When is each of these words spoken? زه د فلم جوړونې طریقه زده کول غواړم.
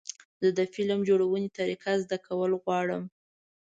زه 0.41 0.49
د 0.57 0.59
فلم 0.73 0.99
جوړونې 1.09 1.49
طریقه 1.57 1.91
زده 2.03 2.17
کول 2.27 2.51
غواړم. 2.63 3.03